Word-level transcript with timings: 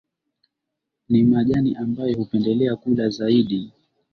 Ni 1.09 1.23
majani 1.23 1.75
ambayo 1.75 2.17
hupendelea 2.17 2.75
kula 2.75 3.09
zaidi 3.09 3.71